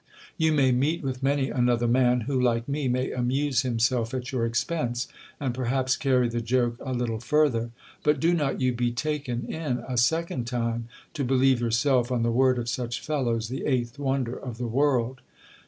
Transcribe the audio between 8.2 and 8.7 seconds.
not